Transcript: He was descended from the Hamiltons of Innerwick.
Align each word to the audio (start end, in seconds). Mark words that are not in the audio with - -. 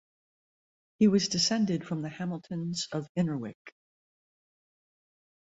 He 0.97 1.07
was 1.07 1.27
descended 1.27 1.85
from 1.85 2.01
the 2.01 2.09
Hamiltons 2.09 2.87
of 2.91 3.07
Innerwick. 3.15 3.75